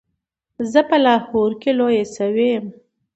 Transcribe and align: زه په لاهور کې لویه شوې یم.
زه 0.71 0.79
په 0.89 0.97
لاهور 1.05 1.51
کې 1.61 1.71
لویه 1.79 2.05
شوې 2.15 2.47
یم. 2.53 2.65